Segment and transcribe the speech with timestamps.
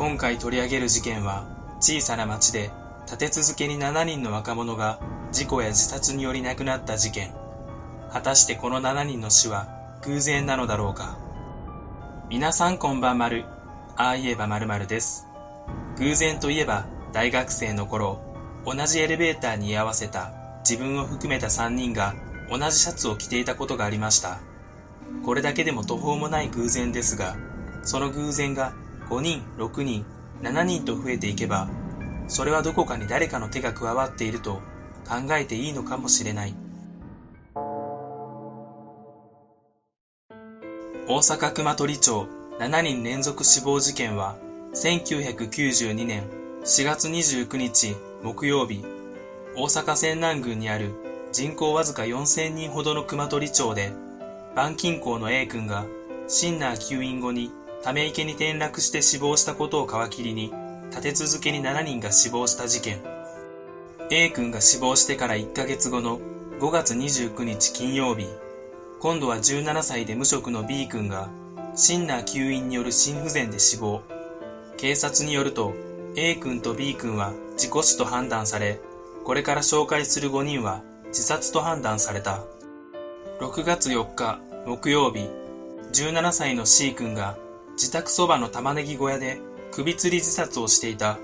[0.00, 1.44] 今回取り上げる事件は
[1.78, 2.70] 小さな町で
[3.04, 4.98] 立て続けに7人の若者が
[5.30, 7.34] 事故や自殺により亡くなった事件。
[8.10, 9.68] 果たしてこの7人の死は
[10.00, 11.18] 偶然なのだろうか。
[12.30, 13.44] 皆さんこんばんまる
[13.94, 15.26] ああ言えばまるまるです。
[15.98, 18.22] 偶然といえば大学生の頃
[18.64, 22.14] 同じエレベーターに居合わせた自分を含めた3人が
[22.48, 24.40] 同じシャツを着ていたことがありました。
[25.26, 27.36] これだけでも途方もない偶然ですが
[27.82, 28.72] その偶然が
[29.10, 30.06] 5人6人
[30.40, 31.68] 7人と増えていけば
[32.28, 34.60] それはどこかに誰かの手が加わっていると
[35.06, 36.54] 考えていいのかもしれない。
[41.08, 42.28] 大阪熊取町
[42.60, 44.36] 7人連続死亡事件は
[44.74, 46.22] 1992年
[46.62, 48.84] 4月29日木曜日。
[49.56, 50.92] 大阪泉南郡にある
[51.32, 53.92] 人口わずか4000人ほどの熊取町で
[54.52, 55.84] 板金工の A 君が
[56.28, 57.50] シンナー吸引後に
[57.82, 60.52] ため池に転落して死亡したことを皮切りに
[60.90, 63.00] 立て続けに7人が死亡した事件。
[64.10, 66.18] A 君が死亡してから1ヶ月後の
[66.58, 68.26] 5月29日金曜日。
[68.98, 71.30] 今度は17歳で無職の B 君が
[71.74, 74.02] シンナー吸引による心不全で死亡。
[74.76, 75.72] 警察によると
[76.16, 78.80] A 君と B 君は事故死と判断され
[79.24, 82.42] これから紹介する5人は自殺と判断された。
[83.40, 85.28] 6月4日木曜日
[85.92, 87.38] 17歳の C 君が
[87.80, 89.40] 自宅そばの玉ねぎ小屋で
[89.72, 91.18] 首吊り自殺をしていた。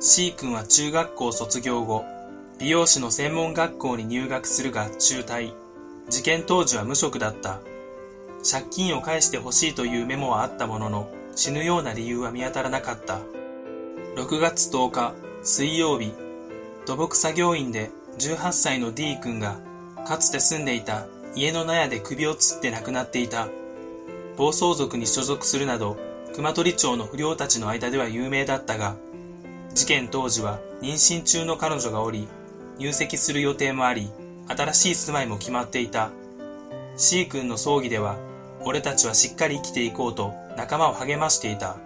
[0.00, 2.04] C 君は中学校卒業後、
[2.58, 5.52] 美容師の専門学校に入学するが中退。
[6.08, 7.60] 事件当時は無職だった。
[8.42, 13.20] 借金を返してほしいというメモはあったものの、死ぬような理由は見当たらなかった。
[14.16, 16.12] 6月10日、水曜日、
[16.86, 19.60] 土木作業員で18歳の D 君が、
[20.08, 23.46] かつて住んでいた家の納屋で首を吊って亡くなっていた。
[24.38, 25.96] 暴走族に所属するなど、
[26.32, 28.94] 熊取町の不良たちの間では有名だったが、
[29.74, 32.28] 事件当時は妊娠中の彼女がおり、
[32.78, 34.08] 入籍する予定もあり、
[34.46, 36.12] 新しい住まいも決まっていた。
[36.96, 38.16] C 君の葬儀では、
[38.64, 41.76] 俺たちはしっかり生きていこうと仲間を励ましていた。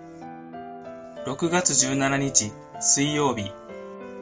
[1.24, 3.50] 6月17日、水曜日、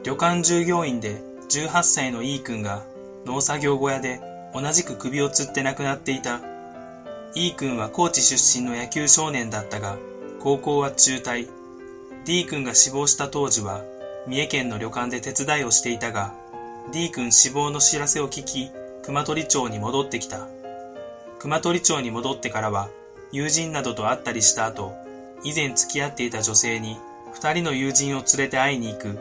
[0.03, 2.83] 旅館従業員で18歳の E 君が
[3.25, 4.21] 農作業小屋で
[4.53, 6.39] 同じく首を吊って亡くなっていた。
[7.33, 9.97] E 君は高知出身の野球少年だったが、
[10.41, 11.47] 高校は中退。
[12.25, 13.83] D 君が死亡した当時は、
[14.27, 16.33] 三重県の旅館で手伝いをしていたが、
[16.91, 18.69] D 君死亡の知らせを聞き、
[19.03, 20.47] 熊取町に戻ってきた。
[21.39, 22.89] 熊取町に戻ってからは、
[23.31, 24.93] 友人などと会ったりした後、
[25.45, 26.97] 以前付き合っていた女性に、
[27.31, 29.17] 二人の友人を連れて会いに行く。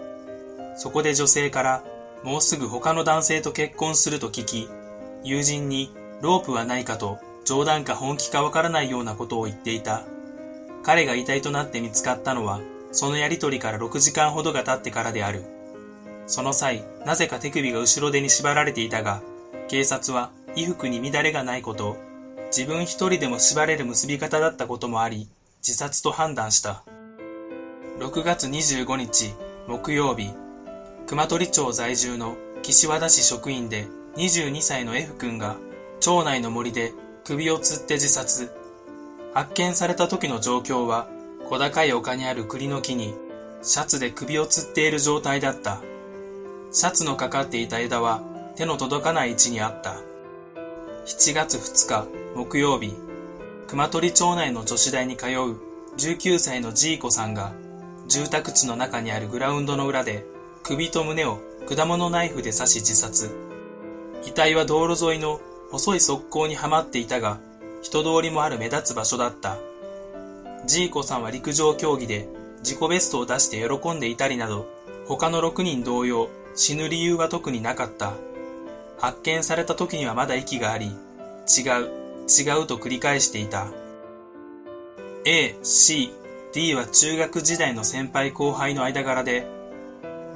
[0.76, 1.84] そこで女性から、
[2.24, 4.68] もうすぐ他の男性と結婚すると聞き、
[5.22, 10.04] 友人にロープはないかと冗談か本気かわからないようなことを言っていた。
[10.82, 12.60] 彼が遺体となって見つかったのは、
[12.92, 15.44] そのやりとりから6時間ほどが経ってからである。
[16.26, 19.22] その際、なぜか手首が後ろ手に縛られていたが、
[19.68, 21.96] 警察は衣服に乱れがないこと、
[22.56, 25.28] 自分一人でも縛れる結び方だったこともあり、
[25.58, 26.82] 自殺と判断した。
[27.98, 29.34] 6月25日、
[29.66, 30.32] 木曜日、
[31.06, 33.86] 熊取町在住の岸和田市職員で
[34.16, 35.56] 22歳の F 君が
[36.00, 36.92] 町内の森で
[37.30, 38.50] 首を吊って自殺。
[39.34, 41.06] 発見された時の状況は、
[41.48, 43.14] 小高い丘にある栗の木に、
[43.62, 45.80] シャツで首を吊っている状態だった。
[46.72, 48.20] シャツのかかっていた枝は
[48.56, 49.94] 手の届かない位置にあった。
[51.06, 52.96] 7月2日木曜日、
[53.68, 55.56] 熊取町内の女子大に通う
[55.98, 57.52] 19歳のジーコさんが、
[58.08, 60.26] 住宅地の中にあるグラウンドの裏で
[60.64, 61.38] 首と胸を
[61.68, 63.30] 果物ナイフで刺し自殺。
[64.26, 65.40] 遺体は道路沿いの
[65.70, 67.38] 細い側溝にはまっていたが、
[67.82, 69.58] 人通りもある目立つ場所だった。
[70.66, 74.66] ジーコさんは陸上競技で自己ベストを出して喜んでいたりなど、
[75.06, 78.14] 他の6人同様、死ぬ理由は特になかった。
[78.98, 80.94] 発見された時にはまだ息があり、違う、
[82.28, 83.68] 違うと繰り返していた。
[85.24, 86.12] A、C、
[86.52, 89.46] D は中学時代の先輩後輩の間柄で、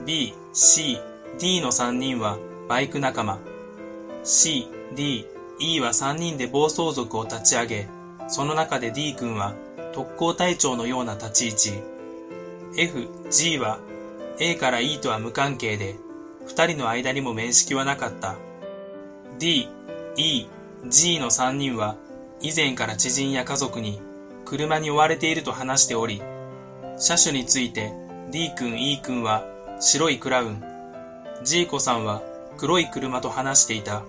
[0.07, 0.99] B、C、
[1.39, 2.39] D の3人は
[2.69, 3.39] バイク仲間。
[4.23, 5.27] C、D、
[5.61, 7.89] E は3人で暴走族を立ち上げ、
[8.29, 9.55] その中で D 君は
[9.93, 11.83] 特攻隊長のような立ち位置。
[12.77, 13.79] F、G は
[14.41, 15.97] A から E とは無関係で、
[16.47, 18.37] 2人の間にも面識はなかった。
[19.39, 19.69] D、
[20.17, 20.47] E、
[20.87, 21.97] G の3人は
[22.41, 24.01] 以前から知人や家族に
[24.45, 26.23] 車に追われていると話しており、
[26.99, 27.93] 車種について
[28.31, 29.45] D 君 E 君は
[29.81, 30.63] 白いクラウン、
[31.45, 32.23] G 子さんは
[32.57, 34.03] 黒い車と話していた。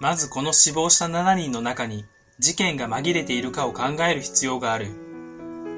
[0.00, 2.06] まずこの死亡した7人の中に
[2.38, 4.86] 事件が紛れているかを考える必要がある。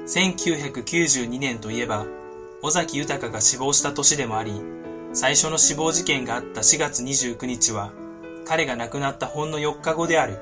[0.07, 2.05] 1992年といえば、
[2.61, 4.61] 尾崎豊が死亡した年でもあり、
[5.11, 7.91] 最初の死亡事件があった4月29日は、
[8.45, 10.39] 彼が亡くなったほんの4日後である。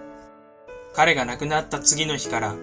[0.93, 2.55] 彼が亡くなった次の日から、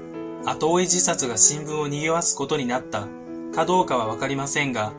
[0.47, 3.09] 後追い自殺が新聞を賑わすことになった
[3.53, 4.93] かどうかはわかりませんが、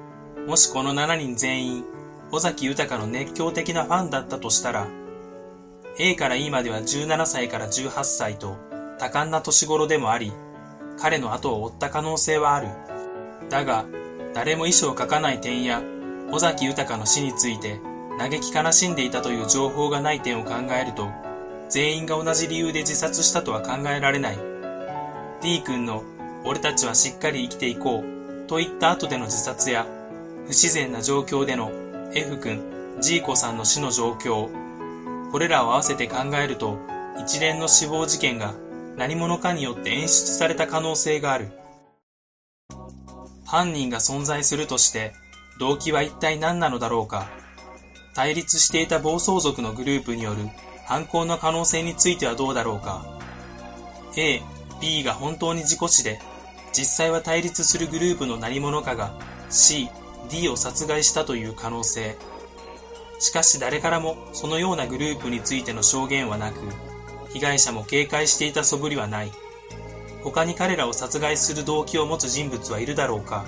[0.45, 1.85] もしこの7人全員、
[2.31, 4.87] 尾崎豊の熱狂的なファンだったとしたら、
[6.01, 8.55] A から E までは17歳から18歳と
[8.97, 10.31] 多感な年頃でもあり、
[10.97, 12.69] 彼の後を追った可能性はある。
[13.49, 13.85] だが、
[14.33, 15.81] 誰も遺書を書かない点や、
[16.31, 17.81] 尾崎豊の死について
[18.17, 21.09] 嘆き悲しんでいたという情報がない点を考えると、
[21.67, 24.37] 全員が同じ理由で自殺したとは考えられない。
[25.41, 26.03] D 君の
[26.45, 29.85] 俺たちはしっかり生きていこうと言った後での自殺や、
[30.45, 31.73] 不自然な状況での
[32.13, 32.61] F 君、
[33.01, 34.49] G 子さんの死の状況、
[35.31, 36.79] これらを合わせて考えると、
[37.19, 38.55] 一連の死亡事件が
[38.97, 41.51] 何者かによって演出された可能性がある。
[43.45, 45.13] 犯人が存在するとして、
[45.59, 47.27] 動機は一体何なのだろうか。
[48.15, 50.49] 対立していた暴走族のグループによる
[50.85, 53.05] 犯行の可能性についてはどうだろうか。
[54.17, 54.41] A、
[54.81, 56.19] B が本当に事故死で、
[56.73, 59.13] 実際は対立するグループの何者かが
[59.49, 59.89] C、
[60.29, 62.17] D を殺害したという可能性。
[63.19, 66.59] しかし誰からもそのようなグループについての証言はなく、
[67.31, 69.31] 被害者も警戒していた素振りはない。
[70.23, 73.45] 他に彼らを殺害する動機を持つ人物はいるだろうか。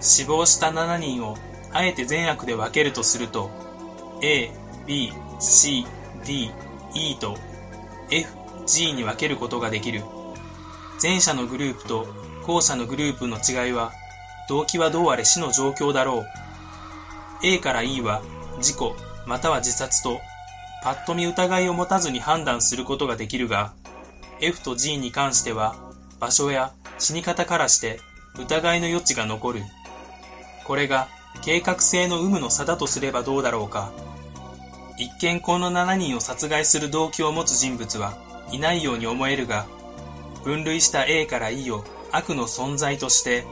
[0.00, 1.36] 死亡した7人を
[1.72, 3.50] あえて善悪で分けるとすると
[4.22, 4.50] A、
[4.86, 5.86] B、C、
[6.24, 6.50] D、
[6.94, 7.36] E と
[8.10, 8.28] F、
[8.66, 10.02] G に分けることができる。
[11.02, 12.06] 前者のグループと
[12.46, 13.92] 後者のグループの違いは
[14.48, 16.26] 動機はどうあれ死の状況だろう。
[17.42, 18.22] A から E は
[18.60, 18.96] 事故
[19.26, 20.20] または自殺と
[20.82, 23.72] パッと見疑いを持たずに判断することができるが
[24.40, 25.76] F と G に関しては
[26.20, 28.00] 場所や死に方からして
[28.38, 29.62] 疑いの余地が残る。
[30.64, 31.08] これが
[31.42, 33.92] 計画性の有無の差だとすればどうだろうか。
[34.98, 38.16] 一見この7人を殺害する動機を持つ人物は
[38.50, 39.66] いないように思えるが、
[40.44, 43.44] 分類した A から E を悪の存在として、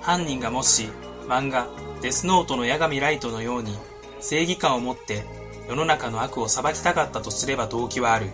[0.00, 0.88] 犯人がもし
[1.28, 1.66] 漫画
[2.02, 3.76] デスノートの八神ライトのように
[4.26, 5.22] 正義感を持って
[5.68, 8.30] 世の中の悪を裁きたかったとすれば動機はある。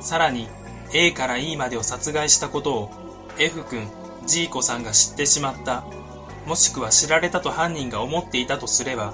[0.00, 0.48] さらに
[0.94, 2.90] A から E までを殺害したことを
[3.38, 3.86] F 君、
[4.26, 5.84] G 子さんが知ってしまった、
[6.46, 9.12] もしくは知られたと犯人が思っていたとすれば、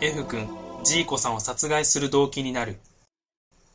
[0.00, 0.48] F 君、
[0.82, 2.78] G 子さんを殺害する動機になる。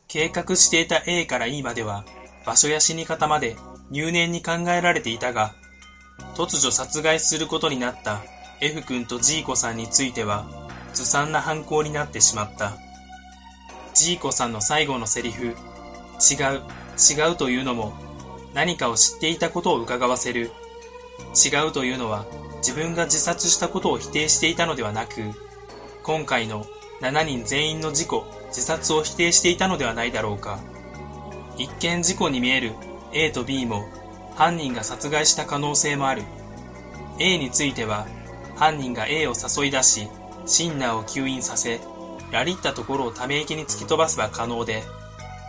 [0.08, 2.04] 計画していた A から E までは、
[2.44, 3.56] 場所や死に方まで
[3.90, 5.54] 入念に考えられていたが、
[6.34, 8.22] 突如殺害することになった
[8.60, 10.67] F 君と G 子さんについては、
[10.98, 12.72] ずさんな犯行になってしまった。
[13.94, 15.54] G 子さんの最後のセリフ、違う、
[16.98, 17.92] 違うというのも
[18.52, 20.50] 何かを知っていたことを伺わせる。
[21.34, 22.24] 違うというのは
[22.56, 25.22] 自分が自殺したことを否定していたのではなく、
[26.02, 26.66] 今回の
[27.00, 30.58] 7人全員の事故、自殺を否定していたのではないだろうか。
[31.56, 32.72] 一見事故に見える
[33.12, 33.88] A と B も
[34.34, 36.24] 犯人が殺害した可能性もある。
[37.20, 38.08] A については
[38.56, 40.08] 犯人が A を誘い出し、
[40.48, 41.80] シンナーを吸引させ、
[42.32, 44.82] ラリったところをため池に突き飛ばせば可能で、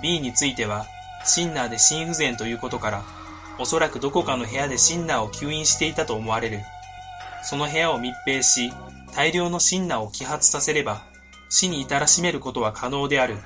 [0.04, 0.86] B については
[1.26, 3.04] シンナーで心不全ということから、
[3.58, 6.60] おそらくどこかの部屋でシンナーを吸引していたと思われる。
[7.44, 8.74] その部屋を密閉し、
[9.16, 11.02] 大量のシンナーを揮発させれば、
[11.50, 13.38] 死に至らしめることは可能である。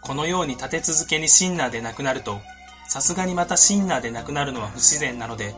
[0.00, 2.40] このように立て続けにシンナーで亡くなると、
[2.88, 5.54] さすがにまたシンナーで亡くなるのは不自然なので、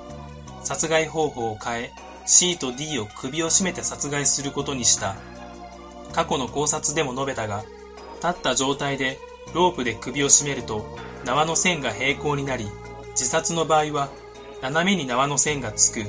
[0.62, 1.92] 殺害方法を変え、
[2.26, 5.16] C と D を首を絞めて殺害することにした。
[6.12, 7.64] 過去の考察でも述べたが、
[8.16, 9.18] 立った状態で
[9.54, 10.84] ロープで首を絞めると
[11.24, 12.66] 縄の線が平行になり、
[13.10, 14.10] 自殺の場合は
[14.60, 16.04] 斜めに縄の線がつく。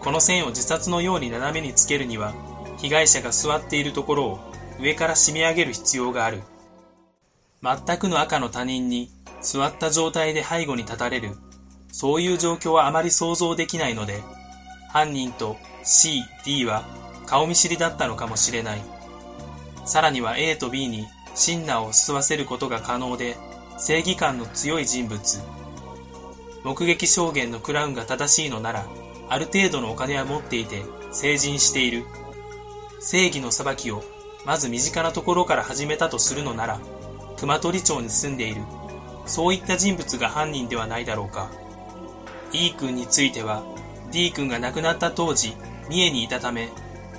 [0.00, 2.34] この線を自殺のように斜めにつけるには、
[2.78, 4.40] 被害者が座っているところを
[4.80, 6.42] 上から締め上げる必要がある。
[7.62, 9.10] 全くの赤の他人に
[9.40, 11.30] 座った状態で背後に立たれる。
[11.92, 14.22] そういう状況はあまり想像できないので、
[14.92, 16.84] 犯人と C、D は
[17.26, 18.82] 顔見知りだったのかもしれない。
[19.86, 23.36] さらには A と B にシンナーを吸わせることが可能で、
[23.78, 25.40] 正義感の強い人物。
[26.62, 28.86] 目撃証言のクラウンが正しいのなら、
[29.30, 32.04] ある程度のお金は持っていて、成人している。
[33.00, 34.04] 正義の裁きを、
[34.44, 36.80] まず身近なところから始めたとするのなら、
[37.38, 38.62] 熊取町に住んでいる。
[39.24, 41.50] そういった人物が犯人ではないだろうか。
[42.52, 43.64] E 君については、
[44.12, 45.56] D 君が亡くなった当時、
[45.88, 46.68] 三重にいたため、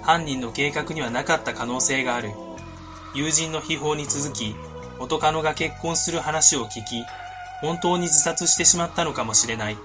[0.03, 2.31] 犯人の計画にはなかった可能性がある。
[3.15, 4.55] 友人の秘宝に続き、
[4.99, 7.03] 元カノが結婚する話を聞き、
[7.61, 9.77] 本当に自殺してしまったのかもしれない。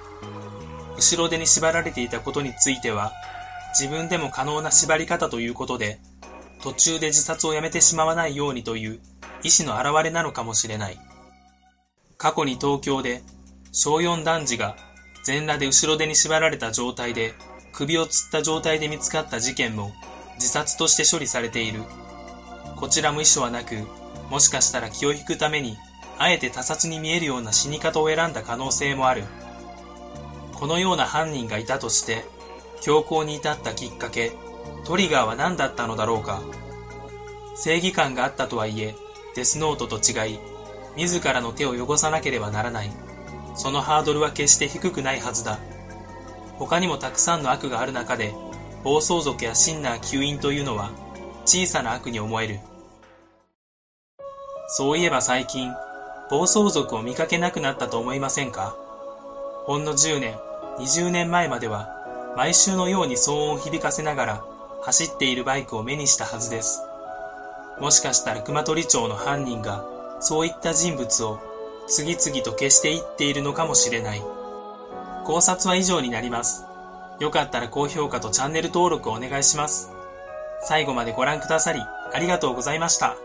[0.96, 3.12] 後ろ手に縛られていたことについては、
[3.78, 6.00] 自分でも可能な縛り方ということで、
[6.60, 9.00] 途中で自殺をやめてしまわないようにという
[9.42, 10.98] 意志の表れなのかもしれない。
[12.16, 13.22] 過去に東京で
[13.70, 14.76] 小4男児が
[15.28, 17.34] 全裸で後ろ手に縛られた状態で
[17.70, 19.92] 首を吊った状態で見つかった事件も
[20.36, 21.82] 自殺として処理されている。
[22.76, 23.74] こちらも遺書はなく、
[24.30, 25.76] もしかしたら気を引くために
[26.18, 29.24] あえて他殺に見えるような死に方を選んだ可能性もある。
[30.54, 32.24] このような犯人がいたとして、
[32.80, 34.32] 強行に至ったきっかけ、
[34.86, 36.40] トリガーは何だったのだろうか。
[37.54, 38.94] 正義感があったとはいえ、
[39.36, 40.38] デスノートと違い、
[40.96, 42.90] 自らの手を汚さなければならない。
[43.58, 45.58] そのハードルは決して低くないはずだ。
[46.58, 48.32] 他にもたくさんの悪がある中で、
[48.84, 50.90] 暴走族やシンナー吸引というのは
[51.44, 52.60] 小さな悪に思える。
[54.68, 55.72] そういえば最近、
[56.30, 58.76] 暴走族を見かけなくなったと思いませんか？
[59.64, 60.38] ほんの10年、
[60.78, 64.44] 20年前までは、毎週のように騒音を響かせながら
[64.82, 66.82] 走っているバイクを目にしたはずです。
[67.80, 69.84] もしかしたら熊取町の犯人が、
[70.20, 71.40] そういった人物を
[71.88, 74.22] 次々と消していっているのかもしれない。
[75.24, 76.64] 考察は以上になります。
[77.20, 79.90] よかったら高評価とチャンネル登録をお願いします。
[80.62, 83.16] 最後までご覧くださり、ありがとうございました。